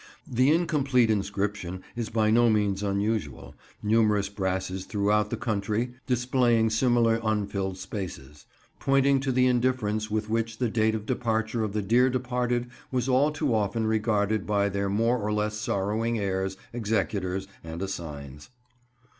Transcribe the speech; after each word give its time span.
The 0.27 0.49
incomplete 0.49 1.11
inscription 1.11 1.83
is 1.95 2.09
by 2.09 2.31
no 2.31 2.49
means 2.49 2.81
unusual, 2.81 3.53
numerous 3.83 4.29
brasses 4.29 4.85
throughout 4.85 5.29
the 5.29 5.37
country 5.37 5.93
displaying 6.07 6.71
similar 6.71 7.19
unfilled 7.23 7.77
spaces; 7.77 8.47
pointing 8.79 9.19
to 9.19 9.31
the 9.31 9.45
indifference 9.45 10.09
with 10.09 10.27
which 10.27 10.57
the 10.57 10.71
date 10.71 10.95
of 10.95 11.05
departure 11.05 11.63
of 11.63 11.73
the 11.73 11.83
dear 11.83 12.09
departed 12.09 12.71
was 12.91 13.07
all 13.07 13.29
too 13.31 13.53
often 13.53 13.85
regarded 13.85 14.47
by 14.47 14.69
their 14.69 14.89
more 14.89 15.19
or 15.19 15.31
less 15.31 15.59
sorrowing 15.59 16.17
heirs, 16.17 16.57
executors, 16.73 17.47
and 17.63 17.83
assigns. 17.83 18.49